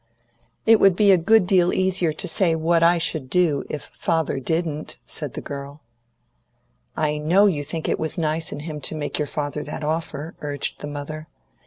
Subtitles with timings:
[0.65, 4.39] "It would be a good deal easier to say what I should do if father
[4.39, 5.81] didn't," said the girl.
[6.97, 10.33] "I know you think it was nice in him to make your father that offer,"
[10.41, 11.27] urged the mother.